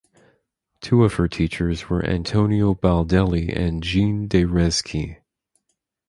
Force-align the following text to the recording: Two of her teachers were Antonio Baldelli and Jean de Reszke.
Two 0.79 1.03
of 1.03 1.13
her 1.13 1.27
teachers 1.27 1.87
were 1.87 2.03
Antonio 2.03 2.73
Baldelli 2.73 3.55
and 3.55 3.83
Jean 3.83 4.27
de 4.27 4.45
Reszke. 4.45 5.17